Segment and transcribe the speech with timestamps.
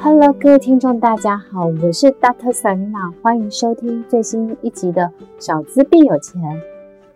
[0.00, 2.52] Hello，各位听众，大家好，我是 Dr.
[2.52, 5.02] Selena，欢迎收听最新一集的
[5.40, 6.40] 《小资必有钱》。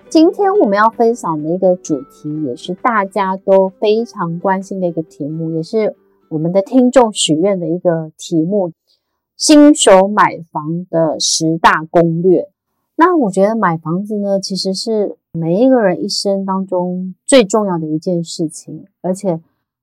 [0.09, 5.95] 今天我们要分享的一个主题，也是大家都非常关心的一个题目，也是
[6.29, 8.73] 我们的听众许愿的一个题目：
[9.37, 12.49] 新手买房的十大攻略。
[12.97, 19.41] 那我觉得买房子呢，其实是每一个人一生当中最重要的一件事情，而且。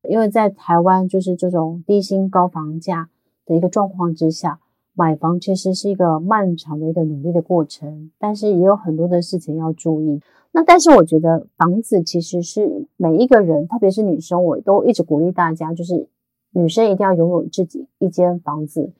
[0.07, 3.09] 因为在台湾就是这种低薪高房价
[3.45, 4.59] 的一个状况之下，
[4.93, 10.21] 买房其实是一个漫长的一个努力的过程，但是也有很多的事情要注意。
[10.51, 16.07] 那但是我觉得房子其实是每一个人，特别是女生，我都一直鼓励大家，就是
[16.51, 18.91] 女生一定要拥有自己一间房子。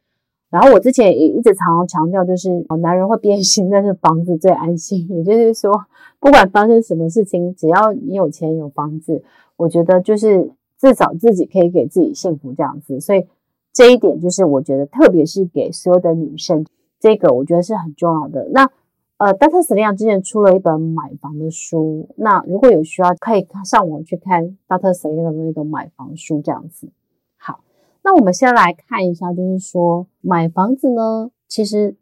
[0.50, 5.08] 然后我之前也一直常常强调，就是男人会变心，但是房子最安心。
[5.10, 5.72] 也就是说，
[6.20, 9.24] 不管发生什么事情，只要你有钱有房子，
[9.56, 10.52] 我觉得就是。
[10.80, 13.28] 至少自己可以给自己幸福这样子，所以
[13.74, 16.66] 这一点就是我觉得，特别是给所有的女生，
[17.02, 18.48] 这个我觉得是很重要的。
[18.54, 18.70] 那
[19.18, 19.62] 呃，Dr.
[19.62, 24.94] Selena 之前出了一本买房的书，那如果有需要，可以上网去看 Dr.
[24.94, 26.90] Selena 的那个买房书这样子。
[27.36, 27.60] 好，
[28.02, 31.98] 那我们先来看一下，就是说买房子呢，其实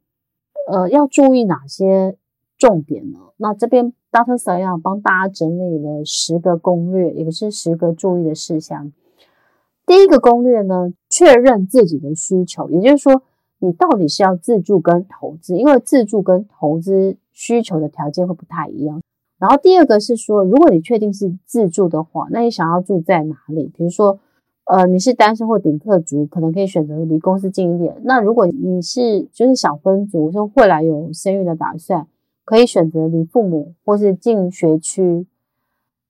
[0.71, 2.15] 呃要注意哪些
[2.57, 3.17] 重点呢？
[3.37, 3.93] 那这边。
[4.11, 4.37] Dr.
[4.37, 8.91] Selena 帮大家整理了十个攻略，也是十个注意的事项。
[9.85, 13.21] 第一个攻略呢，确认自己的需求，也就是说，
[13.59, 19.01] 你到底是要自住跟投资，因为自住跟投资需求的条件会不太一样。
[19.37, 23.71] 然后第二个是说，如果你确定是自住的话，那你想要住在哪里？
[23.75, 24.19] 比如说，
[24.65, 27.95] 呃，你是单身或顶客族，可能可以选择离公司近一点。
[28.03, 32.07] 那如果你是就是小分族，就未来有生育的打算。
[32.47, 35.27] 可以选择离父母或是近学区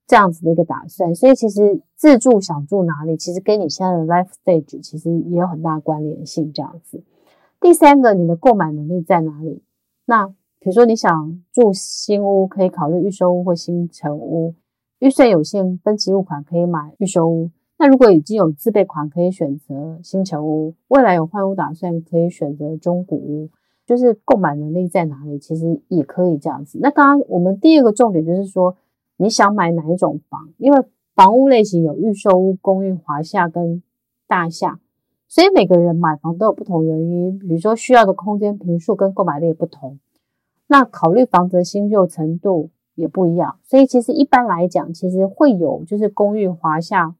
[0.05, 6.53] 这样子的一个打算，所以其实自住想住哪里，其实跟你现在的 life stage 其实也有很大关联性。
[6.53, 7.03] 这样子，
[7.59, 9.63] 第三个，你的购买能力在哪里？
[10.05, 10.27] 那
[10.59, 14.53] 比如说你想住新屋，可以考虑预售屋或新城屋；
[14.99, 17.49] 预算有限，分期付款可以买预售屋。
[17.79, 23.49] 那如果已经有自备款，可以选择新城屋；未来有换屋打算，可以选择中古屋。
[23.87, 26.77] 就是购买能力在哪里，其实也可以这样子。
[26.81, 28.75] 那刚刚我们第二个重点就是说，
[29.15, 30.49] 你想买哪一种房？
[30.57, 30.83] 因为
[31.15, 33.81] 房屋类型有预售屋、公寓、华夏跟
[34.27, 34.81] 大厦，
[35.29, 37.39] 所以每个人买房都有不同原因。
[37.39, 39.97] 比如说需要的空间坪数跟购买力不同，
[40.67, 43.57] 那考虑房子的新旧程度也不一样。
[43.63, 47.15] 所以其实一般来讲，其实会有就是公寓、华夏、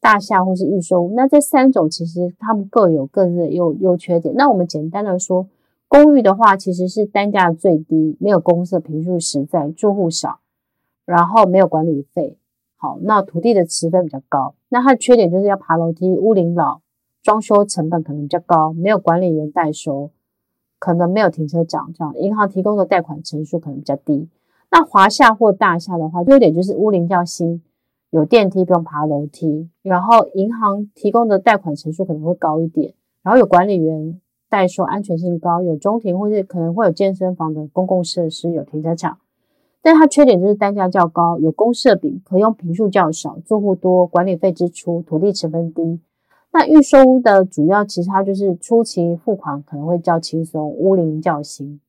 [0.00, 1.14] 大厦或是预售屋。
[1.14, 4.34] 那这三种其实他们各有各自的优优缺点。
[4.34, 5.46] 那我们简单的说。
[5.92, 10.40] 公寓的话，其实是单价最低，没有公设，坪数实在，住户少，
[11.04, 12.38] 然后没有管理费。
[12.78, 14.54] 好，那土地的持分比较高。
[14.70, 16.80] 那它的缺点就是要爬楼梯，屋龄老，
[17.22, 20.08] 装修成本可能比较高，没有管理员代收，
[20.78, 24.30] 可能没有停车场，这样银行提供的贷款成数可能比较低。
[24.70, 27.62] 那华厦或大厦的话，优点就是屋龄较新，
[28.08, 34.18] 有电梯不用爬楼梯，然后银行提供的贷款成数可能会高一点，然后有管理员。
[34.52, 39.16] 代收安全性高，有中庭或是可能会有健身房的公共设施，有停车场，
[39.80, 46.00] 但它缺点就是单价较高，有公设比，可用坪数较少，住户多，管理费支出，土地成分低。
[46.52, 51.80] 那预售屋的主要其实它就是初期付款可能会较轻松，屋龄较新。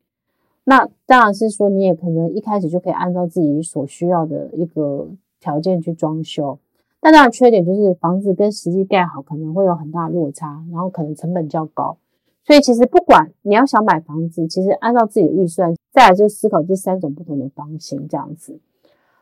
[0.64, 5.10] 那当然是说你也可能一开始就可以按照自己所需要的一个
[5.42, 6.58] 条件去装修，
[7.02, 11.98] 但它的缺点就是房子跟实际盖好可能会有很大落差，然后可能成本较高。
[12.46, 18.60] 所以其实不管你要想买房子，其实按照自己的预算，再来就思考这三种不同的房型这样子。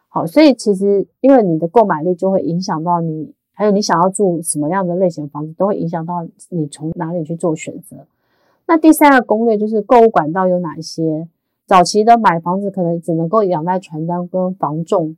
[0.10, 8.08] 好，所以其实因为你的购买力就会影响到你，还有你想要住什么样的类型的房子，都会影响到你从哪里去做选择。
[8.66, 11.28] 那第三个攻略就是购物管道有哪些？
[11.68, 15.16] 早期的买房子可能只能够仰赖传单跟房仲，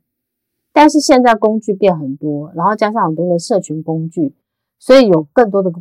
[0.74, 4.34] 但是现在工具变很多，然后加上很多的社群工具，
[4.78, 5.72] 所以有更多的。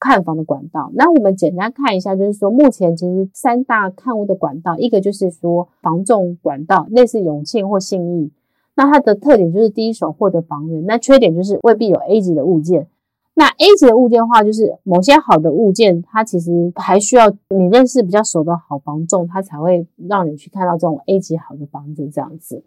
[0.00, 8.32] 看房的管道，那我们简单看一下，就是说目前其实三大看屋的管道，一个就是说房仲管道，类似永庆或信义，
[8.76, 12.88] 那它的特点就是第一手获得房源，那缺点就是未必有 A 级的物件。
[13.34, 22.64] 那 A 级的物件的话，就是某些好的物件，它其实还需要你认识比较熟的好房仲，它才会让你去看到这种 A 级好的房子这样子。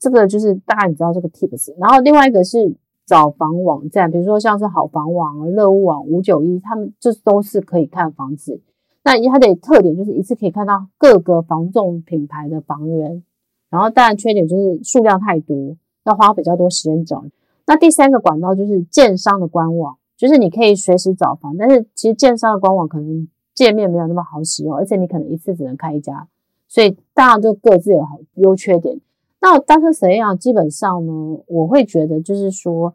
[0.00, 2.74] 这个就是大概你知道这个 tips，然后另外一个是。
[3.10, 8.60] 找房网站，比如说像是好房网、乐屋网、五九一，他们这都是可以看房子。
[9.02, 13.24] 那它的特点就是一次可以看到各个房仲品牌的房源，
[13.68, 17.24] 然后当然缺点就是数量太多，要花比较多时间找。
[17.66, 26.28] 那第三个管道就是建商的官网，就是你可以随时找房，但是其实建商的官网可能界面没有那么好使用，而且你可能一次只能开一家，
[26.68, 29.00] 所以当然就各自有好优缺点。
[29.42, 30.36] 那单车怎样？
[30.36, 32.94] 基本上呢，我会觉得就是说，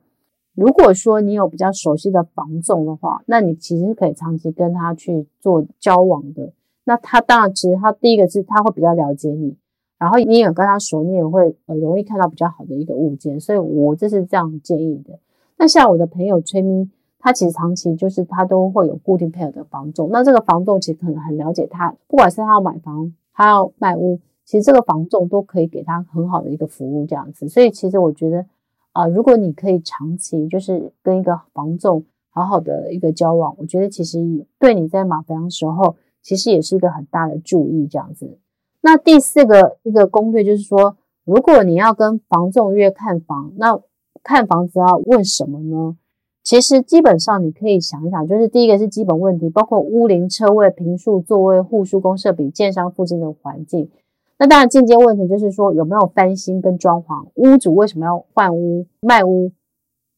[0.56, 6.52] 如果说你有比较熟悉的房仲的话，那你其实可以长期跟他去做交往的。
[6.86, 9.56] 那他当然，其实他第一个是他会比较了解你，
[9.98, 13.40] 然后你也跟他熟，你也会呃容易看到比较好的一个物件。
[13.40, 15.19] 所以我这是这样建议的。
[15.57, 20.10] 那像我的朋友崔咪，他其实长期就是他都会有固定配合的房仲。
[20.12, 24.19] 那这个房仲其实可能很了解他，不管是他要买房，他要卖屋。
[24.46, 27.50] 其实这个房仲都可以给他很好的一个服务，这样子。
[27.50, 28.46] 所以其实我觉得，
[28.95, 38.38] 啊、如果你可以长期就是跟一个房仲好好的一个交往，我觉得其实对你在买房的时候，其实也是一个很大的注意，这样子。
[38.80, 40.95] 那第四个一个攻略就是说，
[41.25, 43.81] 如果你要跟房仲约看房，那
[44.24, 45.97] 看房子要问什么呢？
[46.42, 53.89] 其实基本上你可以想一想，就是第一个是基本问题，包括屋龄、车位、坪数、座位、户数、公设比、建商附近的环境。
[54.37, 59.53] 那当然，间接问题就是说有没有翻新跟装潢，屋主为什么要换屋卖屋，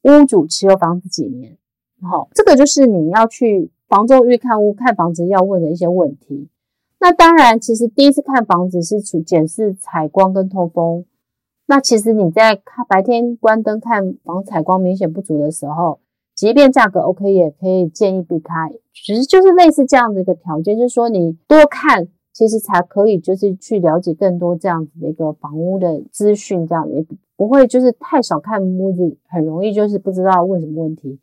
[0.02, 1.56] 屋主持有房子几年？
[2.02, 6.50] 好，这个就是你要去房仲预看屋看房子要问的一些问题。
[7.00, 11.06] 那当然，其实第一次看房子是处检视采光跟通风。
[11.68, 16.00] 那其实你在看白天关灯看房采光明显不足的时候，
[16.34, 18.72] 即便价格 OK，也可以建议避开。
[18.92, 22.08] 其实就是类似这样的一个条件，就是说你多看。
[22.38, 27.04] 其实才可以，就是去了解更多这样子的一个房屋的资讯，这样也
[27.36, 31.18] 不会就是太少看屋子，很容易就是不知道问什么问题，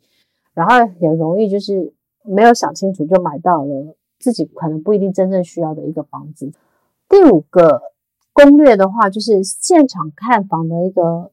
[0.53, 1.93] 然后也容易就是
[2.25, 6.51] 没有想清楚就买到了自己可能不一定真正需要的一个房子。
[7.07, 7.81] 第五个
[8.33, 11.31] 攻略的话，就是现场看房的一个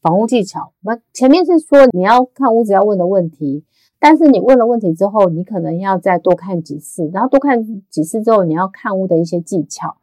[0.00, 0.72] 房屋技巧。
[0.80, 3.62] 那前面是说你要看屋子要问的问题。
[4.00, 9.96] 但是你问了问题之后，你可能要再多看几次，然后多看几次之后，你要看屋的一些技巧。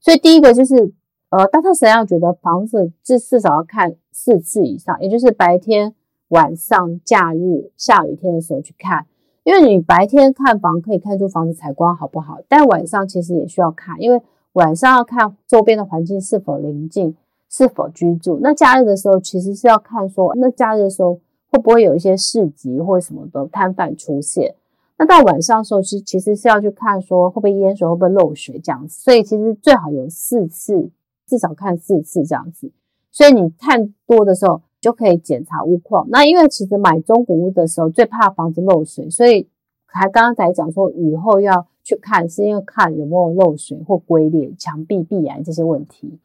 [0.00, 0.92] 所以第一个就是，
[1.28, 5.94] 呃，大特神要觉得房子至至少要看四次以上，也就是白天、
[6.28, 9.06] 晚上、假日、下雨天的时候去看。
[9.44, 14.22] 因为你白天看房可以看出房子采光好不好，但晚上其实也需要看，因为
[14.54, 17.14] 晚上要看周边的环境是否宁静、
[17.50, 18.38] 是否居住。
[18.40, 21.20] 那假日的时候其实是要看说，那假日的时候。
[21.52, 24.54] 会不会有一些市集或什么的摊贩出现？
[24.96, 29.02] 那到晚上的时候是其实是要去看说会不会淹水，会不会漏水这样子。
[29.02, 30.88] 所以其实最好有四次，
[31.26, 32.72] 至少看四次这样子。
[33.10, 36.06] 所以你看多的时候就可以检查屋况。
[36.08, 39.46] 那因为其实买中古屋的时候最怕房子漏水，所以
[39.84, 46.18] 还刚刚才讲说雨后要去看，是因为看有没有漏水或龟裂、墙壁壁癌这些问题。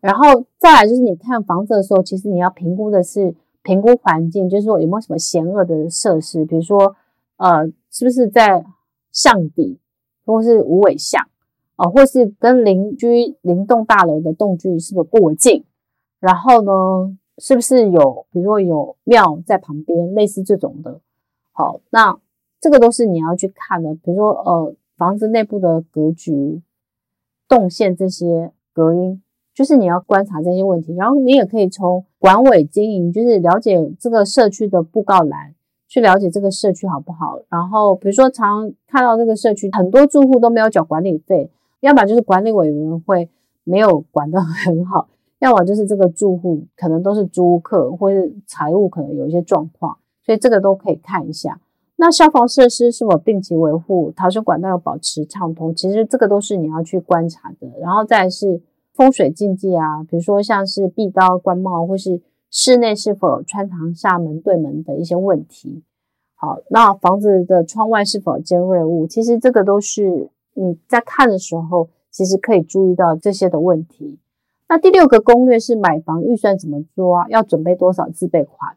[0.00, 3.34] 然后再来就是你看房子的时候，其实你要评估的是。
[3.62, 6.96] 评估环境，就是说有没有什么险恶的设施，比如说，
[7.36, 8.64] 呃，是不是在
[9.12, 9.78] 巷底，
[10.24, 11.22] 或是无尾巷，
[11.76, 15.64] 啊、呃，或是跟邻居邻栋大楼的栋距是不是过近？
[16.20, 21.00] 然后呢，是不是有，比如说有庙在旁边，类似这种的。
[21.52, 22.18] 好，那
[22.60, 26.62] 这个都是你要去看的，比如说，呃，房子内部的格局、
[27.46, 29.22] 动线这些隔音。
[29.58, 35.52] 就是你要观察这些问题，然后你也可以从管委经营，就是了解这个社区的布告栏，
[35.88, 37.40] 去了解这个社区好不好。
[37.48, 43.28] 然后比如说，常看到这个社区很多住户都没有缴管理费，要么就是管理委员会
[43.64, 45.08] 没有管得很好，
[45.40, 51.60] 要么就是这个住户可能都是租客，或是财务可能有一些状况，所以这个都可以看一下。
[51.96, 57.68] 那消防设施是否定期维护，逃生管道要保持畅通，其实这个都是你要去观察的。
[57.80, 58.62] 然后再是。
[58.98, 65.84] 风水禁忌啊，比如说像是壁刀、官帽，或是室内是否有穿堂、煞门、对门的一些问题。
[66.34, 69.06] 好，那房子的窗外是否有尖锐物？
[69.06, 74.18] 其实这个都是你在看的时候，其实可以注意到这些的问题。
[74.68, 77.26] 那第六个攻略是买房预算怎么做啊？
[77.28, 78.74] 要准备多少自备款？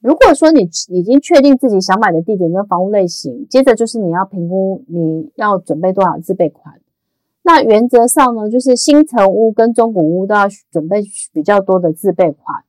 [0.00, 6.80] 如果说你已经确定自己想买的地点跟房屋类型，接着就是你要评估你要准备多少自备款。
[7.44, 12.62] 那原则上呢，就是新成屋跟中古屋都要准备比较多的自备款，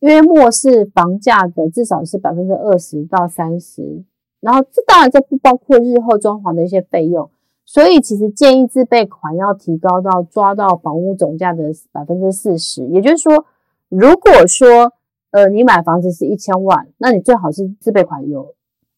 [0.00, 4.02] 因为末是房价的至少是百分之二十到三十，
[4.40, 7.30] 然后这当然这不包括日后装潢的一些费用，
[7.64, 13.46] 所以其实建议自备款要提高到抓到房屋总价的百分之四十，也就是说，
[13.88, 14.92] 如果说
[15.30, 18.54] 呃你买房子是一千万，那你最好是自备款有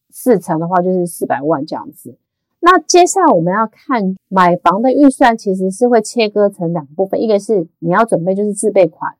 [0.09, 2.15] 四成的话，就是四百万这样子。
[2.63, 9.15] 那接下来我们要看买房的预算，其实是会切割成两部分，一个是你要准备就是自备款，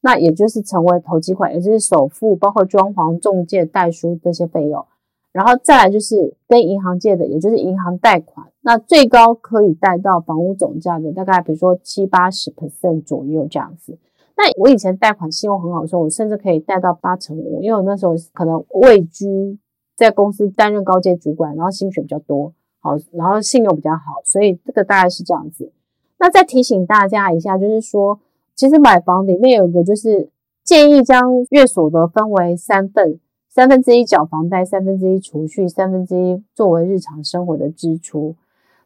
[0.00, 4.84] 那也就是成为投机款，也就是首付，包括装潢、中介、代书这些费用。
[5.30, 13.98] 然后再来就是跟银行借的，也就是银行贷款，那最高可以贷到房屋总价的大概，比如说七八十 percent 左右这样子。
[14.36, 19.58] 那我以前贷款信用很好的时候，我甚至可以贷到八成五，因为我那时候可能位居
[19.94, 25.72] 在公司担任高阶主管，然后薪水比较多，好，然后信用比较好，所以这个大概是这样子。
[26.18, 28.20] 那再提醒大家一下，就是说，
[28.54, 30.28] 其实买房里面有一个就是
[30.64, 33.18] 建议将月所得分为三份。
[33.50, 38.36] 三分之一缴房贷，三分之一储蓄，三分之一作为日常生活的支出。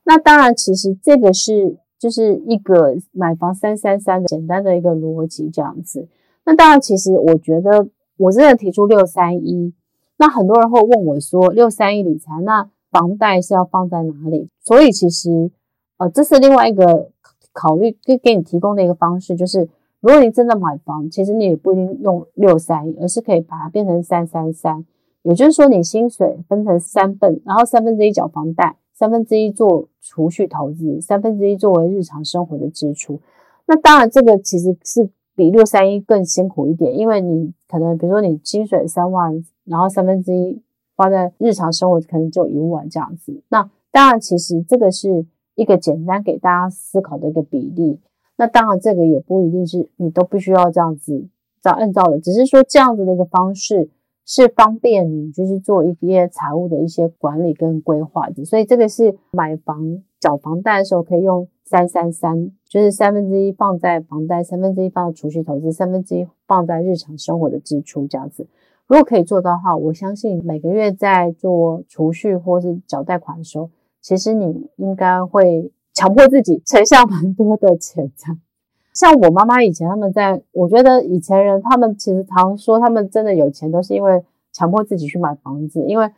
[0.05, 6.09] 那当然，其实这个是就是一个买房三三三的简单的一个逻辑这样子。
[6.45, 9.75] 那当然，其实我觉得我真的提出六三一，
[10.17, 14.49] 那很多人会问我说，六三一理财，那房贷是要放在哪里？
[14.61, 15.51] 所以其实
[15.97, 17.09] 呃，这是另外一个
[17.53, 19.69] 考虑，可以给你提供的一个方式，就是。
[20.05, 24.85] 如果你真的买房，其实你也不一定用六三一，而是可以把它变成三三三。
[25.23, 33.21] 也就是说，你薪水分成三份，然后三分之一缴房贷，三分之一做储蓄投资，三分之一作为日常生活的支出。
[33.67, 40.61] 那当然，这个其实是比六三一更辛苦一点，因为你可能比如说你薪水三万，然后三分之一
[41.03, 43.43] 花在日常生活，可能就一万这样子。
[43.49, 47.99] 那当然，其实这个是一个简单给大家思考的一个比例。
[48.37, 51.27] 那当然，这个也不一定是你都必须要这样子
[51.61, 53.91] 照按照的，只是说这样子的一个方式
[54.25, 58.45] 是方便你就是做一些财务的一些管理跟规划的。
[58.45, 68.47] 所以这个是买房缴房贷的时候可以用三三三，就是三分之一放在房贷，三分之一放在储蓄投资，三分之一放在日常生活的支出这样子。
[68.93, 73.71] 如果可以做到的话，我相信每个月在做储蓄或是缴贷款的时候，
[74.03, 75.73] 其实你应该会。
[75.95, 78.41] 强迫自己存下蛮多的钱，这样。
[78.95, 86.11] 像我妈妈以前，他们在，我觉得以前人他们其实常说，他们真的有钱都是因为强迫自己去买房子，因为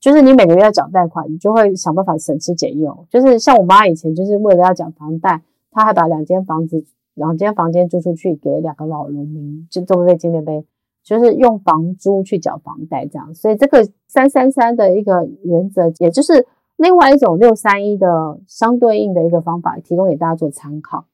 [0.00, 3.06] 就是你每个月要缴贷款，你就会想办法省吃俭用。
[3.08, 10.64] 就是像我妈以前，就是为了要缴房贷，她还把两间房子、两间房间租出去给两个老农民，就作为纪念碑，
[11.04, 13.32] 就是用房租去缴房贷这样。
[13.34, 16.46] 所以这个三三三的一个原则，也就是。
[16.76, 21.04] 另外一种六三一的相对应的一个方法，提供给大家做参考。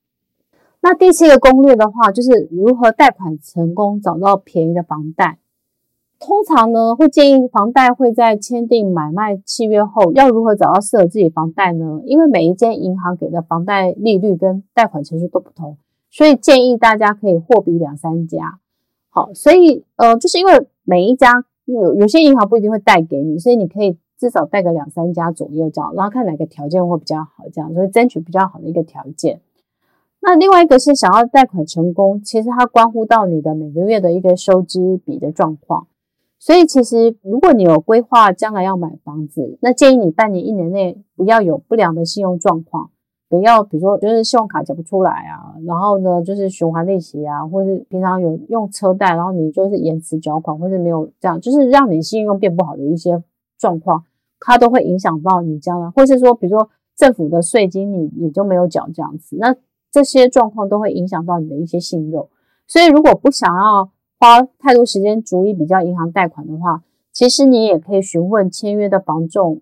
[0.80, 5.38] 那第七个攻略的话，就是如何贷款成功找到便宜的房贷。
[6.18, 12.00] 通常呢，会建议房贷会在签订买卖契约后，要如何找到适合自己房贷呢？
[12.06, 15.76] 因为每一间银行给的房贷利率跟贷款成数都不同，
[16.10, 18.60] 所以建议大家可以货比两三家。
[19.10, 23.98] 好，所以呃，就是因为每一家有有些银行不一定会贷给你，所以你可以。
[24.20, 29.40] 至少贷个两三家左右这样，然后看哪个条件会比较好，这样就是争取比较好的一个条件。
[30.20, 35.86] 那另外一个是想要贷款成功，其实它关乎到你的每个月的一个收支比的状况。
[36.38, 42.90] 所以其实如果你有规划将来要买房子，那建议你半年一年内不要有不良的信用状况，
[43.30, 53.22] 不要比如说就是信用卡缴不出来啊，然后呢就是循环利息啊，或是平常有用车贷，然后你就是延迟缴款，或是没有这样，就是让你信用变不好的一些
[53.56, 54.04] 状况。
[54.42, 59.54] 它都会影响到你将来，或是说，比如说政府的税金你，你就没有缴这样子，那
[59.92, 62.26] 这些状况都会影响到你的一些信用。
[62.66, 66.82] 所以，如果不想要花太多时间逐一比较银行贷款的话，
[67.12, 69.60] 其实你也可以询问签约的房仲，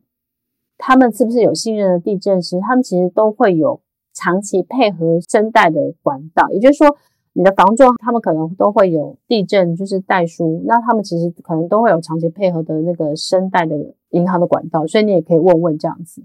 [0.79, 3.81] 他们是不是有信任的地震师，他们其实都会有
[4.15, 6.97] 长期配合声带的管道，也就是说。
[7.35, 16.25] 你的房仲，他们可能都会有地震，就是代书，那他们其实可能都会有长期配合的那个声贷的银行的管道，所以你也可以问问这样子。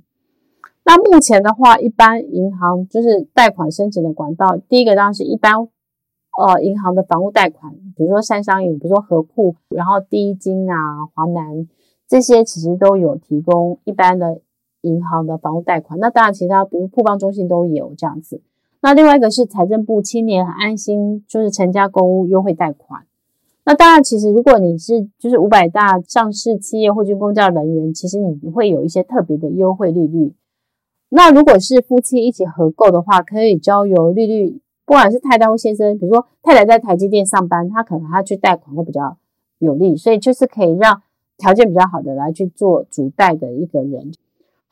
[0.86, 5.54] 那目前的话，一般银行就是贷款申请的管道，第一个当然是一般
[6.40, 11.68] 呃银行的房屋贷款，比如说三商银，比如说合库，然后第一金啊、华南
[12.08, 14.42] 这些其实都有提供一般的
[14.84, 16.00] 银行的房屋贷款。
[16.00, 18.40] 那当然，其他比如富邦中心都有这样子。
[18.82, 23.04] 那另外一个是财政部青年安心，就是成家公屋优惠贷款。
[23.66, 30.34] 那当然，其实如果你是就是五百大上市企业或军公教人员，其实你会有一些特别的优惠利率。
[31.08, 39.16] 那如果是夫妻一起合购的话，可以交由利率，不管是太太或先生，比如说太太在台积电上班，他可能他去贷款会比较
[39.60, 41.02] 有利，所以就是可以让
[41.38, 44.12] 条件比较好的来去做主贷的一个人。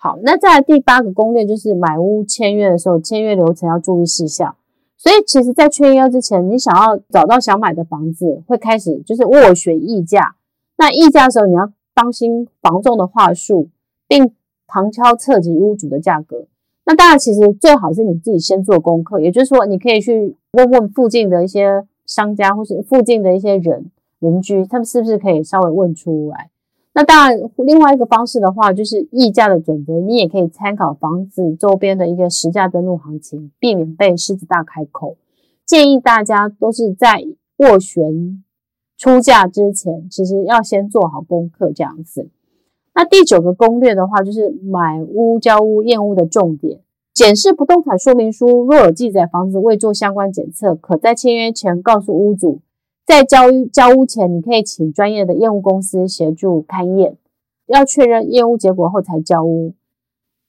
[0.03, 4.55] 好，那再来第八个攻略就是买屋签约的时候，签约流程要注意事项。
[4.97, 10.35] 所以其实，在签约之前，你想要找到想买的房子，会开始就是斡旋议价。
[10.75, 13.69] 那议价的时候，你要当心房仲的话术，
[14.07, 14.33] 并
[14.65, 16.47] 旁敲侧击屋主的价格。
[16.83, 26.49] 那当然，其实最好是你自己先做功课，也就是说，你可以去问问附近的一些商家或是附近的一些人邻居，他们是不是可以稍微问出来？
[26.93, 35.15] 那当然，另外一个方式的话，就是议价的准则，你也可以参考房子周边的一个实价登录行情，避免被狮子大开口。
[35.65, 37.23] 建议大家都是在
[37.57, 38.43] 斡旋
[38.97, 42.29] 出价之前，其实要先做好功课这样子。
[42.93, 46.81] 那第九个攻略的话，就是买屋交屋验屋的重点，
[47.13, 52.59] 检视不动产说明书，若有记载房子未做相关检测，可在签约前告诉屋主。
[53.11, 53.39] 在交
[53.73, 57.17] 交屋前，你可以请专业的验屋公司协助勘验，
[57.65, 59.73] 要确认验屋结果后才交屋。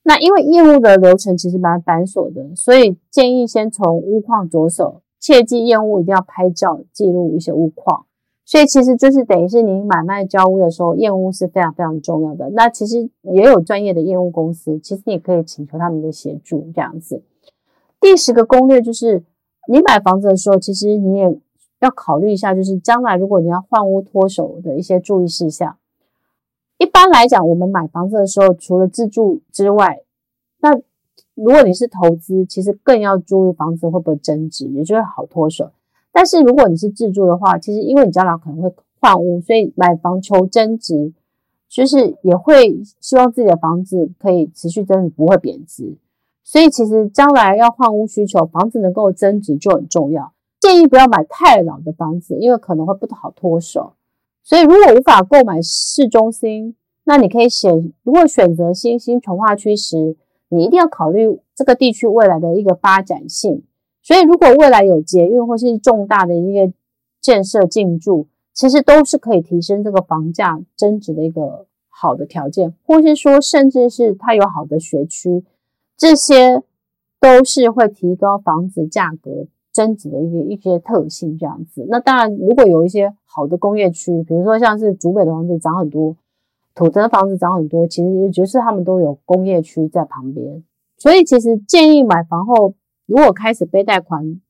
[0.04, 8.06] 那因为验屋的流程其实蛮繁琐的，所以建议先从屋况着手，切记验屋一定要拍照记录一些屋况。
[8.44, 12.48] 所以其实就是等于是你买卖交屋的时候，验屋是非常非常重要的。
[12.50, 17.24] 那其实也有专业的验屋公司，其实你可以请求他们的协助这样子。
[18.00, 19.24] 第十个攻略就是，
[19.66, 21.36] 你买房子的时候，其实你也
[21.82, 25.76] 要考虑一下，就是将来如果你要换屋脱手的一些注意事项。
[26.78, 30.02] 一般来讲，我们买房子的时候，除了自住之外，
[30.60, 30.76] 那
[31.34, 35.72] 如果你是投资，其实更要注意房子会不会增值，也就会好脱手。
[36.12, 41.12] 但是如果你是自住的话，其实因为你将来可能会换屋，所以买房求增值，
[41.68, 45.96] 就是也会希望自己的房子可以持续增值，不会贬值。
[46.44, 50.32] 所以其实将来要换屋需求，房子能够增值就很重要。
[50.62, 53.94] 建议不要买太老的房子，因为可能会不好脱手。
[54.44, 60.16] 所以如果无法购买市中心，那你可以选，如果选择新兴从化区时，
[60.50, 63.64] 你一定要考虑这个地区未来的一个发展性。
[64.04, 66.72] 所以，如果未来有捷运或是重大的一个
[67.20, 75.44] 建设进驻，其实都是可以提升这个房价增值的一个好的条件，或是说，甚至是它有好的学区，
[75.96, 76.62] 这些
[77.20, 81.38] 都是会提高房子价格增值的一个一些特性。
[81.38, 86.16] 这样子，那当然，如果有一些好的工业区，比如说像是竹北的房子涨很多，
[86.74, 90.62] 土城的房子涨很多，其实就是他们都有工业区在旁边，
[90.96, 92.74] 所以其实建议买房后。
[93.04, 94.40] 如果开始背贷款，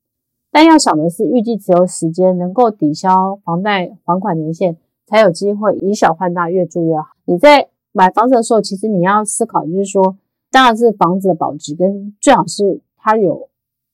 [0.51, 7.07] 但要想的是预计持有时间能够抵消房贷还款年限，才有机会以小换大，越住越好。
[7.25, 10.15] 你在买房子的时候，其实你要思考，就是说，
[10.51, 13.49] 当然是房子的保值跟最好是它有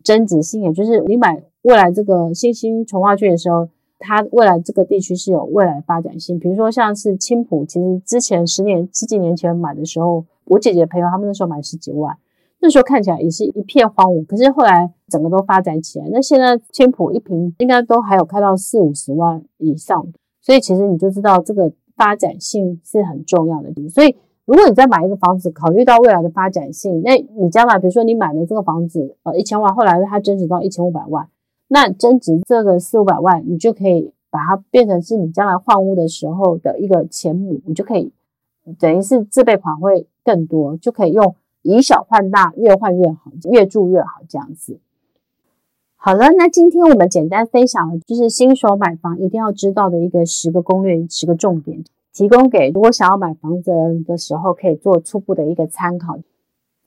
[0.09, 3.69] 增值性，也就是你买未来这个新兴从化区的时候，
[3.99, 6.39] 它未来这个地区是有未来发展性。
[6.39, 12.17] 比如说像是青浦，其实之前十年十几年前买的时候，我姐姐朋友他们那时候买十几万。
[12.59, 16.07] 那时候看起来也是一片荒芜，可是后来整个都发展起来。
[16.11, 20.07] 那现在青浦一平应该都还有开到四五十万以上，
[20.41, 23.71] 所以其实你就知道这个发展性是很重要的。
[23.89, 24.15] 所以
[24.49, 31.29] 如果你在买一个房子，考虑到未来的发展性，那你将来比如说你买了这个房子，呃一千万，后来它增值到一千五百万，
[31.67, 38.11] 那增值这个四五百万，你就可以把它变成是你将来换屋的时候的一个钱母，你就可以
[38.79, 41.35] 等于是自备款会更多，就可以用。
[41.61, 44.79] 以小换大，越换越好，越住越好，这样子。
[45.95, 53.71] 好了，那今天我们简单分享了，就是新手买房一定要知道的一个十个攻略，十个重点，提供给如果想要买房子
[54.05, 56.19] 的时候可以做初步的一个参考。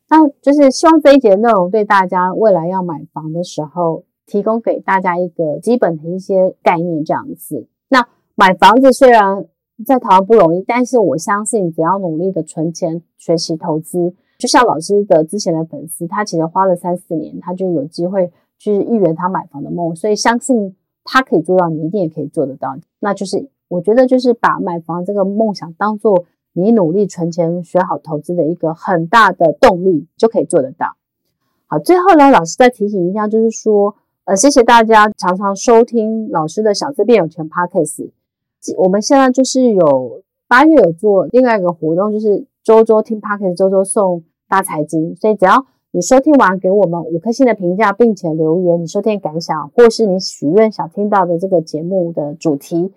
[0.08, 7.66] 那就是希望这一节内容对大家未来要买房的时候，提供给大家一个基本的一些概念，这样子。
[7.88, 9.46] 那买房子虽然
[9.87, 14.14] 在台湾不容易，但是我相信只要努力的存钱、学习投资。
[14.38, 22.76] 就像老师的之前的粉丝，他其实花了三四年，他就有机会去预圆他买房的梦，所以相信他可以做到，你一定也可以做得到。
[22.98, 30.96] 那就是我觉得，就是把买房这个梦想当做你努力存钱、学好投资的一个很大的动力，就可以做得到。
[31.66, 38.11] 好，最后呢，老师再提醒一下，就是说，呃，谢谢大家常常收听老师的小资变有钱 Podcast。
[38.76, 44.24] 我们现在就是有八月有做另外一个活动，就是周周听 Podcast，周周送。
[44.48, 52.92] 大财经，所以只要你收听完，给我们五颗星的评价，并且留言你收听感想，或是你许愿想听到的这个节目的主题，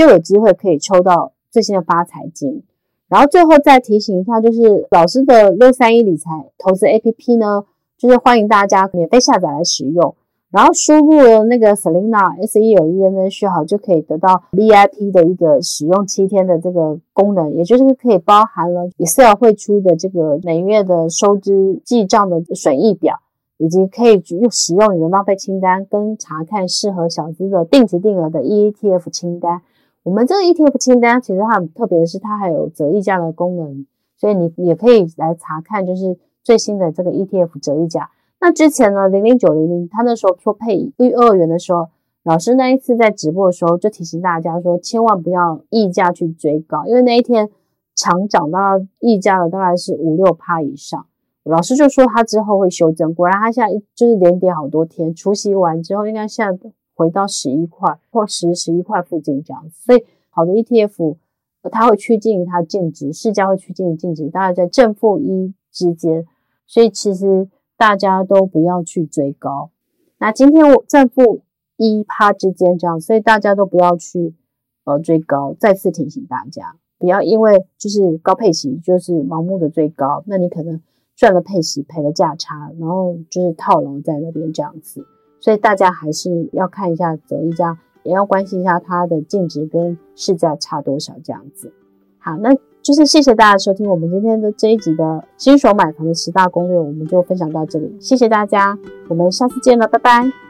[0.00, 2.62] 就有机会可以抽到最新的发财金。
[3.06, 7.64] 然后最后再提醒一下，就是老师的六三一理财投资 APP 呢，
[7.98, 10.14] 就是欢迎大家免费下载来使用。
[10.50, 23.20] 然后输入那个 Selina S E L E N A 序号，就可以得到 VIP 的一个使用七天的这个功能，也就是可以包含了 Excel 汇出的这个每月的收支记账的损益表，
[23.58, 29.60] 以及可以用使用你的浪费清单跟查看适合小资的定期定额的 ETF 清单。
[30.02, 33.86] 我们这个 ETF 清单其实它很特别的是，它还有折溢价的功能，
[34.16, 38.10] 所以你也可以来查看，就是最新的这个 ETF 折溢价。
[38.40, 41.88] 那之前呢，零零九零零，他那时候说配一二元的时候，
[42.22, 47.50] 老师那一次在直播的时候就提醒大家说，千万不要溢价去追高，因为那一天
[47.94, 51.06] 长涨到溢价的大概是五六趴以上。
[51.44, 59.82] 老师就说他之后会修正，果然他现在就是连跌好多天，除夕完之后应该现在回到十一块或十十一块附近这样子。
[59.86, 61.16] 所以好的 ETF
[61.70, 66.26] 它会趋近于它净值，市价会趋近于净值，大概在正负一之间。
[66.66, 69.70] 所以其实大家都不要去追高。
[70.18, 71.40] 那今天我正负
[71.78, 74.34] 一趴之间这样，所以大家都不要去
[74.84, 75.56] 呃追高。
[75.58, 80.82] 再次提醒大家，不要因为就是高配息就是盲目的追高，那你可能
[81.16, 85.06] 赚了配息赔了价差，然后就是套牢在那边这样子。
[85.40, 91.72] 所以大家还是要看一下择一家，也要关心一下它的净值跟市价差多少这样子。
[92.18, 92.56] 好，那。
[92.82, 100.49] 就是谢谢大家收听我们今天的这一集的新手买房的十大攻略，我们就分享到这里，谢谢大家，我们下次见了，拜拜。